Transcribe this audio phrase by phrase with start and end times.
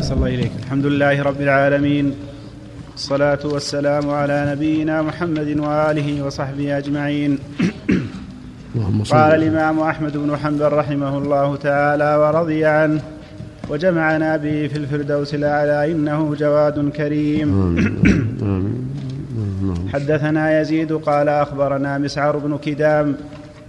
[0.00, 2.14] صلى الله إليك الحمد لله رب العالمين.
[2.94, 7.38] الصلاة والسلام على نبينا محمد وآله وصحبه أجمعين.
[9.10, 13.00] قال الإمام أحمد بن حنبل رحمه الله تعالى ورضي عنه
[13.68, 17.50] وجمعنا به في الفردوس الأعلى إنه جواد كريم.
[19.92, 23.16] حدثنا يزيد قال أخبرنا مسعر بن كدام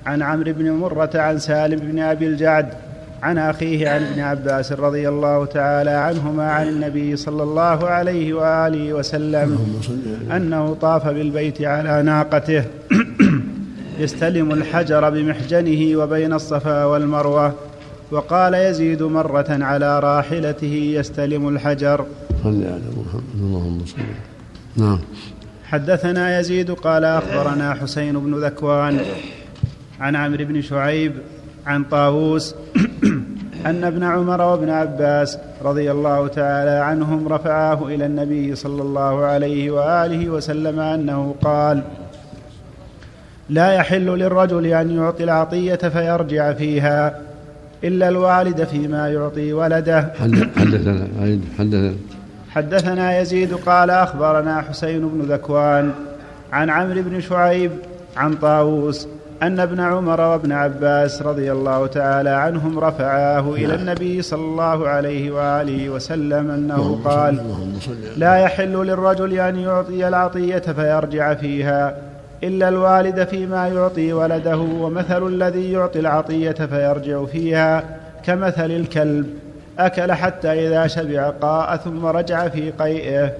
[0.05, 2.68] عن عمرو بن مرة عن سالم بن أبي الجعد
[3.21, 8.93] عن أخيه عن ابن عباس رضي الله تعالى عنهما عن النبي صلى الله عليه وآله
[8.93, 9.57] وسلم
[10.35, 12.63] أنه طاف بالبيت على ناقته
[13.99, 17.53] يستلم الحجر بمحجنه وبين الصفا والمروة
[18.12, 22.05] وقال يزيد مرة على راحلته يستلم الحجر.
[22.43, 23.23] صل على محمد.
[23.35, 23.98] اللهم صل
[24.77, 24.99] نعم.
[25.65, 28.99] حدثنا يزيد قال أخبرنا حسين بن ذكوان
[29.99, 31.13] عن عمرو بن شعيب
[31.67, 32.55] عن طاووس
[33.65, 39.71] أن ابن عمر وابن عباس رضي الله تعالى عنهم رفعاه إلى النبي صلى الله عليه
[39.71, 41.81] وآله وسلم أنه قال
[43.49, 47.20] لا يحل للرجل أن يعطي العطية فيرجع فيها
[47.84, 50.12] إلا الوالد فيما يعطي ولده.
[50.20, 51.07] حدثنا
[51.57, 51.93] حدثنا.
[52.49, 55.91] حدثنا يزيد قال أخبرنا حسين بن ذكوان
[56.53, 57.71] عن عمرو بن شعيب
[58.18, 59.07] عن طاووس
[59.41, 65.31] أن ابن عمر وابن عباس رضي الله تعالى عنهم رفعاه إلى النبي صلى الله عليه
[65.31, 67.44] وآله وسلم أنه قال
[68.17, 71.97] لا يحل للرجل أن يعطي العطية فيرجع فيها
[72.44, 77.84] إلا الوالد فيما يعطي ولده ومثل الذي يعطي العطية فيرجع فيها
[78.25, 79.25] كمثل الكلب
[79.79, 83.31] أكل حتى إذا شبع قاء ثم رجع في قيئه.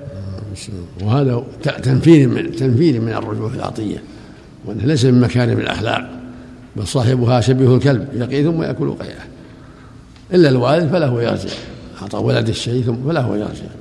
[1.04, 1.44] وهذا
[1.84, 3.98] تنفير من تنفير من الرجوع في العطية.
[4.66, 6.10] وأنه ليس من مكارم الأخلاق
[6.76, 9.24] بل صاحبها شبيه الكلب يقي ثم يأكل قيئه
[10.34, 11.50] إلا الوالد فله يرجع
[12.02, 13.72] أعطى ولد الشيء ثم فله يرجع.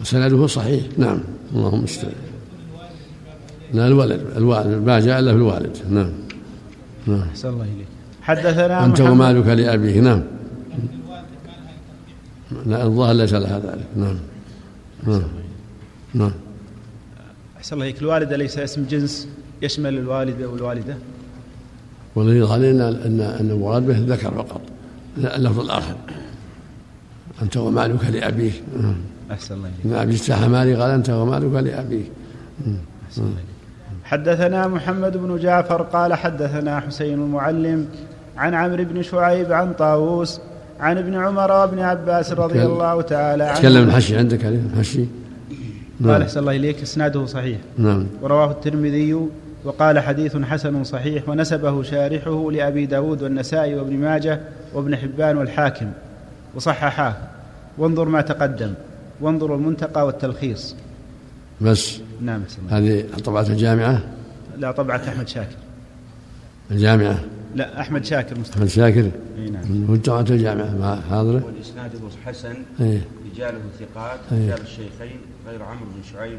[0.00, 1.20] وسنده صحيح نعم.
[1.54, 2.12] اللهم استعان
[3.74, 6.12] لا الولد الوالد ما جاء إلا في الوالد نعم.
[7.06, 7.22] نعم.
[7.30, 7.86] أحسن الله إليك.
[8.22, 10.22] حدثنا أنت ومالك لابيه نعم.
[12.66, 14.18] لا الظاهر ليس لها ذلك نعم.
[15.06, 15.22] نعم.
[16.14, 16.32] نعم
[17.56, 18.02] أحسن الله إليك.
[18.02, 19.28] الوالده ليس اسم جنس
[19.62, 20.96] يشمل الوالد أو الوالدة؟
[22.14, 22.40] والذي
[22.72, 24.60] لنا ان ان المراد به الذكر فقط
[25.16, 25.94] اللفظ الآخر.
[27.42, 28.62] أنت ومالك لأبيك.
[28.82, 28.96] نعم.
[29.30, 29.96] أحسن الله إليك.
[29.96, 32.10] أبي اجتاح مالي قال أنت ومالك لأبيك.
[33.06, 33.44] أحسن الله إليك.
[34.04, 37.86] حدثنا محمد بن جعفر قال حدثنا حسين المعلم
[38.36, 40.40] عن عمرو بن شعيب عن طاووس
[40.80, 43.58] عن ابن عمر وابن عباس رضي الله تعالى عنه.
[43.58, 45.04] تكلم الحشي عندك الحشي.
[46.00, 46.10] نعم.
[46.10, 47.58] قال أحسن الله إليك إسناده صحيح.
[47.78, 48.06] نعم.
[48.22, 49.28] ورواه الترمذي
[49.64, 54.40] وقال حديث حسن صحيح ونسبه شارحه لأبي داود والنسائي وابن ماجه
[54.74, 55.90] وابن حبان والحاكم
[56.54, 57.16] وصححاه.
[57.78, 58.74] وانظر ما تقدم
[59.20, 60.76] وانظر المنتقى والتلخيص.
[61.60, 64.00] بس؟ نعم هذه طبعة الجامعة؟
[64.56, 65.56] لا طبعة أحمد شاكر.
[66.70, 67.18] الجامعة؟
[67.54, 69.96] لا أحمد شاكر مستقبل أحمد شاكر؟ إي نعم.
[69.96, 73.00] طبعة الجامعة ما حاضرة؟ والإسناده حسن إيه.
[73.32, 76.38] رجاله ثقات رجال الشيخين غير عمرو بن شعيب.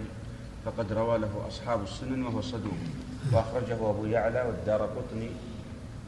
[0.66, 2.80] فقد روى له أصحاب السنن وهو صدوق.
[3.34, 5.30] وأخرجه أبو يعلى والدار قطني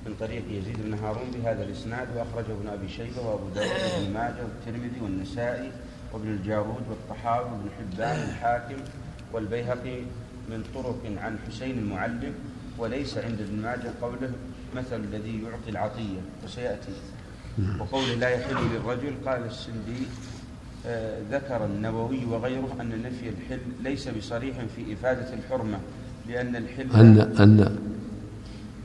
[0.05, 4.43] من طريق يزيد بن هارون بهذا الإسناد وأخرجه ابن أبي شيبة وأبو داود وابن ماجه
[4.43, 5.71] والترمذي والنسائي
[6.13, 8.77] وابن الجارود والطحاوي وابن حبان الحاكم
[9.33, 10.01] والبيهقي
[10.49, 12.33] من طرق عن حسين المعلم
[12.77, 14.31] وليس عند ابن ماجه قوله
[14.75, 16.93] مثل الذي يعطي العطية وسيأتي
[17.79, 20.07] وقوله لا يحل للرجل قال السندي
[21.31, 25.79] ذكر النووي وغيره أن نفي الحل ليس بصريح في إفادة الحرمة
[26.27, 27.77] لأن الحل أن أن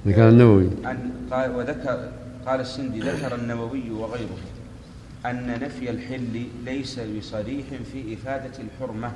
[0.06, 0.68] ذكر النووي.
[0.84, 2.12] أن قال وذكر
[2.46, 4.38] قال السندي ذكر النووي وغيره
[5.26, 9.12] أن نفي الحل ليس بصريح في إفادة الحرمة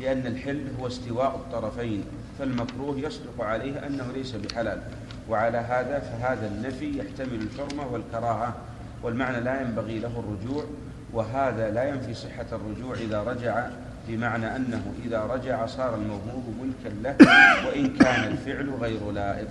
[0.00, 2.02] لأن الحل هو استواء الطرفين
[2.38, 4.82] فالمكروه يصدق عليه أنه ليس بحلال
[5.30, 8.54] وعلى هذا فهذا النفي يحتمل الحرمة والكراهة.
[9.02, 10.64] والمعنى لا ينبغي له الرجوع
[11.12, 13.66] وهذا لا ينفي صحة الرجوع إذا رجع
[14.08, 17.26] بمعنى أنه إذا رجع صار الموهوب ملكا له
[17.66, 19.48] وإن كان الفعل غير لائق.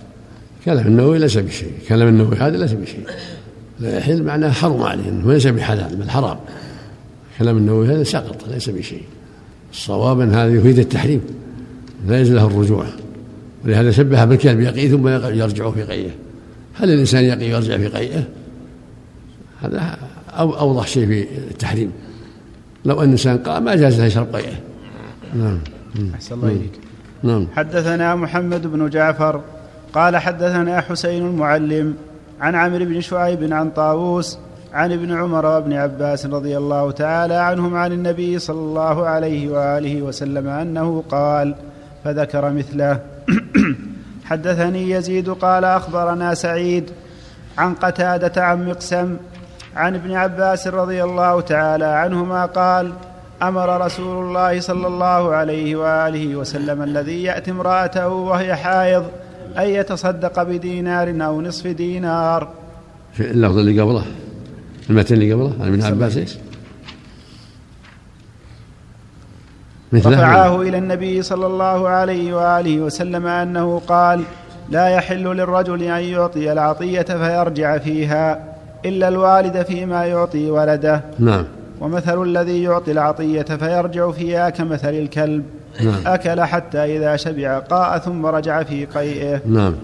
[0.64, 3.06] كلام النووي ليس بشيء كلام النووي هذا ليس بشيء.
[3.80, 6.38] لا يحل معناه حرم عليه إنه ليس بحلال بل حرام.
[7.38, 9.02] كلام النووي هذا سقط ليس بشيء.
[9.72, 11.20] الصواب أن هذا يفيد التحريم
[12.06, 12.86] لا يجوز له الرجوع.
[13.64, 16.10] ولهذا شبه بالكلب يقي ثم يرجع في قيئه.
[16.74, 18.22] هل الإنسان يقي ويرجع في قيئه؟
[19.62, 19.96] هذا
[20.38, 21.92] أوضح شيء في التحريم.
[22.84, 24.54] لو أن الإنسان قام ما جاز له يشرب قيئه
[25.34, 25.58] نعم.
[26.14, 26.72] أحسن الله إليك.
[27.22, 27.46] نعم.
[27.56, 29.40] حدثنا محمد بن جعفر
[29.92, 31.94] قال حدثنا حسين المعلم
[32.40, 34.38] عن عمرو بن شعيب عن طاووس
[34.72, 40.02] عن ابن عمر وابن عباس رضي الله تعالى عنهم عن النبي صلى الله عليه وآله
[40.02, 41.54] وسلم أنه قال
[42.04, 43.00] فذكر مثله.
[44.24, 46.90] حدثني يزيد قال أخبرنا سعيد
[47.58, 49.16] عن قتادة عن مقسم
[49.78, 52.92] عن ابن عباس رضي الله تعالى عنهما قال
[53.42, 59.04] أمر رسول الله صلى الله عليه وآله وسلم الذي يأتي امرأته وهي حائض
[59.58, 62.48] أن يتصدق بدينار أو نصف دينار.
[63.12, 64.04] في اللفظ اللي قبله
[64.90, 66.36] المتن اللي قبله عن ابن عباس إيش؟
[69.94, 74.22] رفعاه إلى النبي صلى الله عليه وآله وسلم أنه قال
[74.70, 78.47] لا يحل للرجل أن يعطي العطية فيرجع فيها.
[78.84, 81.00] إلا الوالد فيما يعطي ولده.
[81.18, 81.44] نعم.
[81.80, 85.44] ومثل الذي يعطي العطية فيرجع فيها كمثل الكلب.
[85.84, 86.06] نعم.
[86.06, 89.40] أكل حتى إذا شبع قاء ثم رجع في قيئه.
[89.46, 89.74] نعم.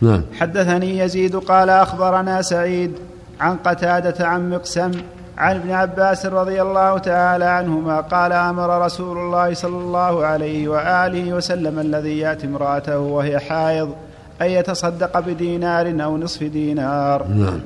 [0.00, 0.22] نعم.
[0.40, 2.92] حدثني يزيد قال أخبرنا سعيد
[3.40, 4.90] عن قتادة عن مقسم
[5.38, 11.32] عن ابن عباس رضي الله تعالى عنهما قال أمر رسول الله صلى الله عليه وآله
[11.32, 13.94] وسلم الذي يأتي امرأته وهي حائض
[14.42, 17.26] أن يتصدق بدينار أو نصف دينار.
[17.28, 17.60] نعم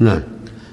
[0.00, 0.20] نعم.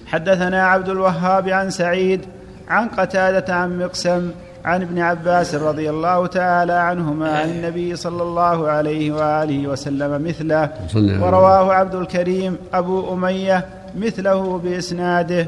[0.05, 2.21] حدثنا عبد الوهاب عن سعيد
[2.69, 4.31] عن قتادة عن مقسم
[4.65, 10.69] عن ابن عباس رضي الله تعالى عنهما عن النبي صلى الله عليه وآله وسلم مثله.
[10.95, 13.65] ورواه عبد الكريم أبو أمية
[13.97, 15.47] مثله بإسناده.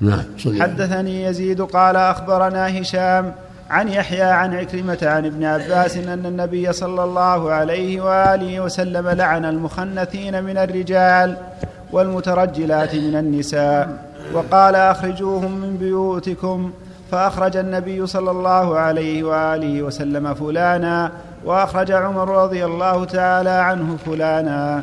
[0.00, 0.22] نعم
[0.60, 3.32] حدثني يزيد قال أخبرنا هشام
[3.70, 9.44] عن يحيى عن عكرمة عن ابن عباس أن النبي صلى الله عليه وآله وسلم لعن
[9.44, 11.36] المخنثين من الرجال
[11.92, 16.72] والمترجلات من النساء وقال أخرجوهم من بيوتكم
[17.10, 21.12] فأخرج النبي صلى الله عليه وآله وسلم فلانا
[21.44, 24.82] وأخرج عمر رضي الله تعالى عنه فلانا.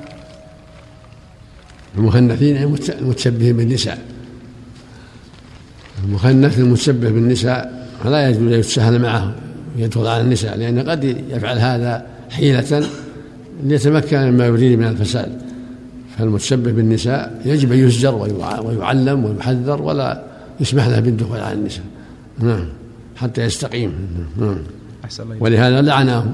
[1.98, 2.58] المخنثين
[2.90, 4.00] المتشبهين بالنساء.
[6.04, 9.34] المخنث المتشبه بالنساء فلا يجوز أن يتساهل معه
[9.78, 12.88] يدخل على النساء لأنه قد يفعل هذا حيلة
[13.64, 15.42] ليتمكن مما يريد من الفساد.
[16.18, 18.16] فالمتشبه بالنساء يجب أن يزجر
[18.64, 20.24] ويعلم ويحذر ولا
[20.60, 21.84] يسمح له بالدخول على النساء.
[22.40, 22.66] نعم
[23.16, 23.92] حتى يستقيم.
[24.38, 24.58] نعم.
[25.40, 26.34] ولهذا لعنهم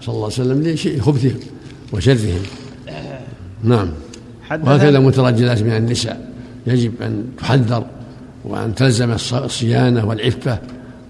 [0.00, 0.62] صلى الله عليه وسلم
[0.96, 1.36] لخبثهم
[1.92, 2.42] وشرهم.
[3.64, 3.88] نعم.
[4.50, 6.30] وهكذا مترجلات من النساء
[6.66, 7.86] يجب أن تحذر
[8.44, 10.58] وأن تلزم الصيانة والعفة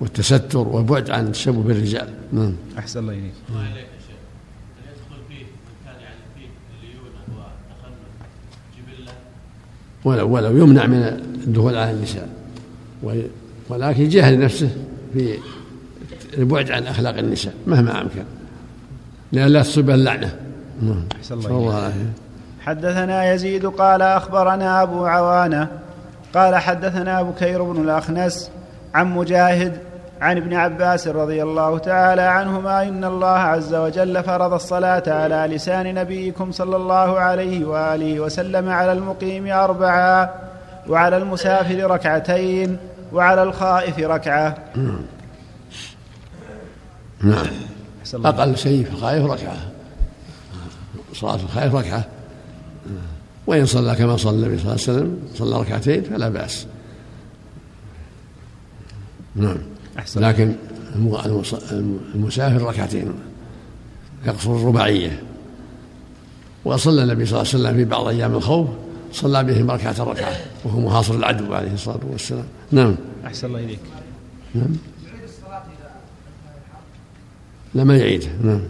[0.04, 2.08] والتستر والبعد عن الشبه بالرجال.
[2.32, 2.52] نعم.
[2.78, 3.32] أحسن الله إليك.
[10.04, 11.02] ولو ولو يمنع من
[11.46, 12.28] الدخول على النساء.
[13.68, 14.70] ولكن يجاهد نفسه
[15.12, 15.38] في
[16.38, 18.24] البعد عن أخلاق النساء مهما أمكن.
[19.32, 20.36] لأن لا تصيب اللعنة.
[20.82, 21.04] نعم.
[21.16, 21.92] أحسن الله
[22.60, 25.68] حدثنا يزيد قال أخبرنا أبو عوانة
[26.34, 28.50] قال حدثنا بكير بن الأخنس
[28.94, 35.02] عن مجاهد عن ابن عباس رضي الله تعالى عنهما إن الله عز وجل فرض الصلاة
[35.06, 40.30] على لسان نبيكم صلى الله عليه وآله وسلم على المقيم اربعا
[40.88, 42.78] وعلى المسافر ركعتين
[43.12, 44.54] وعلى الخائف ركعة.
[47.20, 47.46] نعم.
[48.14, 49.56] أقل شيء في الخائف ركعة.
[51.12, 52.04] صلاة الخائف ركعة.
[53.46, 56.66] وإن صلى كما صلى النبي صلى الله عليه وسلم صلى ركعتين فلا بأس.
[59.36, 59.73] نعم.
[59.98, 60.20] أحسن.
[60.20, 60.54] لكن
[62.14, 63.12] المسافر ركعتين
[64.26, 65.22] يقصر الرباعية.
[66.64, 68.68] وصلى النبي صلى الله عليه وسلم في بعض أيام الخوف
[69.12, 72.44] صلى بهم ركعة ركعة وهو محاصر العدو عليه الصلاة والسلام.
[72.72, 72.96] نعم.
[73.26, 73.78] أحسن الله إليك.
[74.54, 74.76] نعم.
[77.74, 78.28] لا ما يعيد.
[78.44, 78.60] نعم.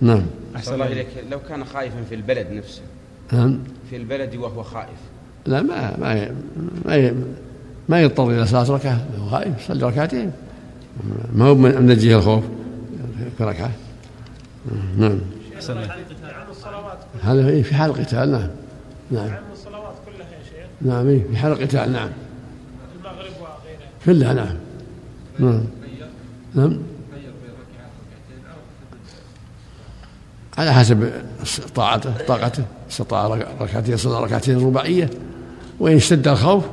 [0.00, 0.22] نعم.
[0.56, 1.06] أحسن الله إليك.
[1.30, 2.82] لو كان خائفا في البلد نفسه.
[3.32, 3.58] نعم.
[3.90, 4.98] في البلد وهو خائف.
[5.46, 6.34] لا ما ما
[6.84, 7.14] ما,
[7.88, 10.32] ما يضطر إلى صلاة ركعة وهو خائف يصلي ركعتين.
[11.32, 12.44] ما هو من نجيه الخوف؟
[13.38, 13.70] في ركعه
[14.96, 15.18] نعم.
[17.22, 18.48] هذا في حال القتال نعم.
[19.10, 19.38] نعم.
[19.52, 22.08] الصلوات كلها يا شيخ نعم في حال القتال نعم.
[22.98, 24.56] المغرب وغيره كلها نعم.
[25.38, 25.64] نعم.
[26.54, 26.78] نعم.
[30.58, 31.12] على حسب
[31.74, 33.26] طاعته طاقته استطاع
[33.60, 35.10] ركعتين صلى ركعتين رباعية.
[35.80, 36.64] وإن اشتد الخوف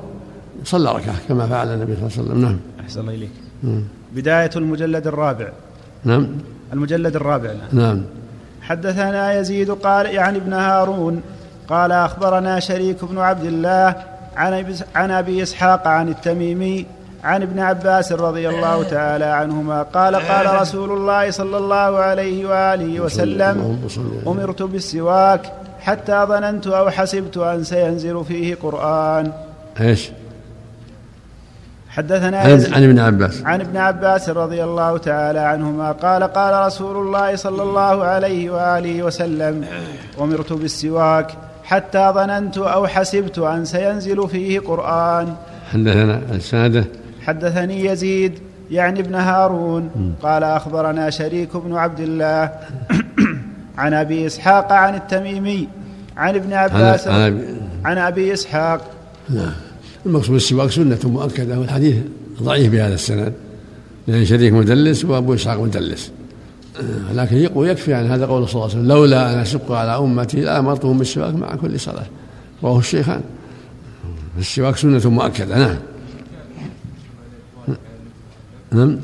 [0.64, 2.42] صلى ركعة كما فعل النبي صلى الله عليه وسلم.
[2.42, 2.60] نعم.
[2.80, 3.30] أحسن إليك.
[4.12, 5.50] بداية المجلد الرابع.
[6.04, 6.28] نعم.
[6.74, 8.02] المجلد الرابع نعم.
[8.62, 11.22] حدثنا يزيد قال يعني ابن هارون
[11.68, 13.96] قال أخبرنا شريك بن عبد الله
[14.96, 16.86] عن أبي إسحاق عن التميمي
[17.24, 23.00] عن ابن عباس رضي الله تعالى عنهما قال قال رسول الله صلى الله عليه وآله
[23.00, 23.80] وسلم
[24.28, 29.32] أمرت بالسواك حتى ظننت أو حسبت أن سينزل فيه قرآن.
[29.82, 30.12] إيش؟
[31.92, 33.42] حدثنا عن عن ابن عباس.
[33.46, 39.04] عن ابن عباس رضي الله تعالى عنهما قال قال رسول الله صلى الله عليه وآله
[39.04, 39.66] وسلم
[40.22, 41.32] أمرت بالسواك
[41.64, 45.36] حتى ظننت أو حسبت أن سينزل فيه قرآن.
[45.74, 46.86] حدثنا السادة
[47.26, 48.40] حدثني يزيد
[48.72, 52.52] يعني ابن هارون قال أخبرنا شريك بن عبد الله
[53.78, 55.68] عن أبي إسحاق عن التميمي
[56.18, 58.82] عن ابن عباس عن عن أبي إسحاق.
[59.30, 59.71] نعم.
[60.06, 61.96] المقصود السواك سنة مؤكدة والحديث
[62.44, 63.34] ضعيف بهذا السند
[64.08, 66.12] لأن شريك مدلس وأبو إسحاق مدلس.
[66.80, 69.98] آه، لكن يقول يكفي عن هذا قول صلى الله عليه وسلم لولا أن أشق على
[69.98, 72.06] أمتي لأمرتهم بالسواك مع كل صلاة.
[72.64, 73.22] رواه الشيخان.
[74.40, 75.78] السواك سنة مؤكدة نعم.
[78.72, 79.00] نعم.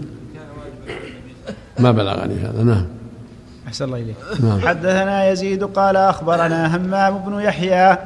[1.79, 2.85] ما بلغني هذا نعم.
[3.67, 4.15] أحسن الله إليك.
[4.43, 4.59] نعم.
[4.59, 7.97] حدثنا يزيد قال أخبرنا همام بن يحيى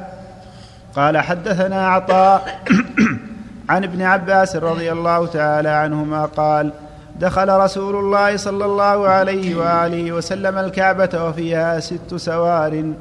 [0.96, 2.60] قال حدثنا عطاء
[3.70, 6.72] عن ابن عباس رضي الله تعالى عنهما قال
[7.20, 12.92] دخل رسول الله صلى الله عليه وآله وسلم الكعبة وفيها ست سوار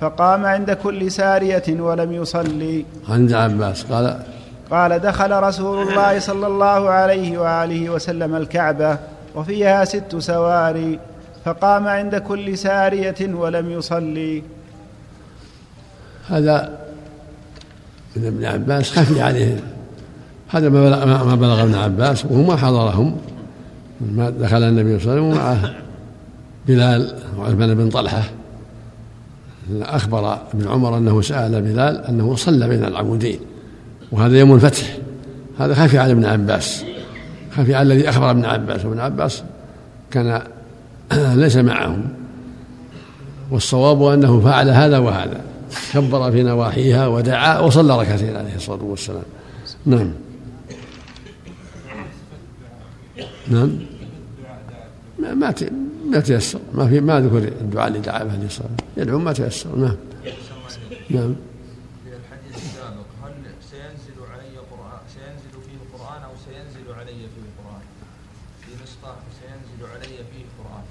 [0.00, 2.84] فقام عند كل سارية ولم يصلي.
[3.08, 4.18] عند عباس قال
[4.70, 8.98] قال دخل رسول الله صلى الله عليه وآله وسلم الكعبة
[9.34, 10.98] وفيها ست سواري
[11.44, 14.42] فقام عند كل سارية ولم يصلي.
[16.28, 16.87] هذا
[18.18, 19.60] من ابن عباس خفي عليه.
[20.48, 23.16] هذا ما بلغ, ما بلغ ابن عباس وهو ما حضرهم.
[24.00, 25.74] ما دخل النبي صلى الله عليه وسلم ومعه
[26.66, 28.22] بلال وعثمان بن طلحة.
[29.82, 33.38] أخبر ابن عمر أنه سأل بلال أنه صلى بين العمودين
[34.12, 34.96] وهذا يوم الفتح.
[35.58, 36.84] هذا خفي على ابن عباس.
[37.56, 38.84] خفي على الذي أخبر ابن عباس.
[38.84, 39.42] وابن عباس
[40.10, 40.42] كان
[41.42, 42.08] ليس معهم.
[43.50, 45.47] والصواب أنه فعل هذا وهذا.
[45.92, 49.22] كبر في نواحيها ودعا وصلى ركعتين عليه الصلاة والسلام.
[49.86, 50.12] نعم.
[53.48, 53.78] نعم.
[55.18, 55.54] ما ما
[56.06, 56.60] ما تيسر.
[56.74, 59.76] ما في ما ذكر الدعاء اللي دعا به عليه الصلاة يدعو ما تيسر.
[59.76, 59.96] نعم.
[61.10, 61.34] نعم.
[62.04, 63.32] في الحديث السابق هل
[63.70, 67.82] سينزل علي قرآن سينزل فيه قرآن أو سينزل علي فيه قرآن؟
[68.60, 70.84] في نسخة سينزل علي فيه قرآن.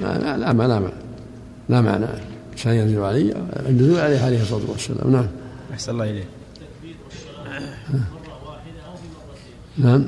[0.00, 0.92] لا لا لا لا, لا,
[1.68, 2.37] لا معنى.
[2.58, 3.34] سينزل علي
[3.68, 5.12] النزول عليه عليه الصلاة والسلام.
[5.12, 5.26] نعم.
[5.72, 6.26] أحسن الله إليك.
[9.78, 10.04] نعم.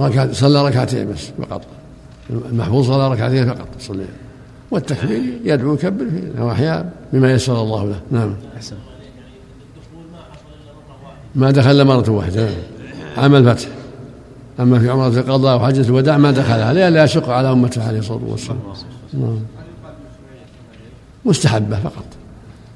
[0.00, 1.66] ركعت صلى ركعتين بس فقط.
[2.30, 4.06] المحفوظ صلى ركعتين فقط صلى.
[4.70, 8.00] والتكبير يدعو يكبر في نواحيها بما يسر الله له.
[8.10, 8.36] نعم.
[8.56, 8.76] أحسن.
[11.34, 12.44] ما دخل إلا مرة واحدة.
[12.44, 12.54] نعم.
[13.16, 13.77] عام الفتح
[14.60, 18.58] أما في عمرة القضاء وحجه الوداع ما دخلها لئلا يشق على أمته عليه الصلاة والسلام.
[19.14, 19.38] نعم.
[21.24, 22.04] مستحبة فقط.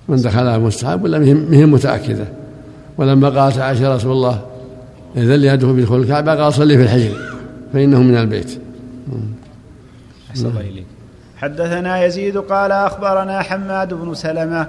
[0.09, 2.25] من دخلها مستحب ولا مهم متأكدة.
[2.99, 4.41] ولما قالت عائشة رسول الله
[5.17, 7.17] إذا اللي يدخل بدخول الكعبة قال صلي في الحجر
[7.73, 8.59] فإنه من البيت.
[10.31, 10.87] أحسن الله إليك.
[11.37, 14.69] حدثنا يزيد قال أخبرنا حماد بن سلمة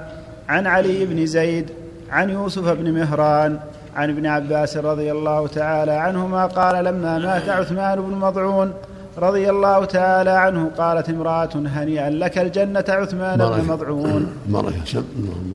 [0.50, 1.66] عن علي بن زيد
[2.10, 3.60] عن يوسف بن مهران
[3.96, 8.74] عن ابن عباس رضي الله تعالى عنهما قال لما مات عثمان بن مضعون
[9.18, 14.28] رضي الله تعالى عنه قالت امرأة هنيئا لك الجنة عثمان بن مضعون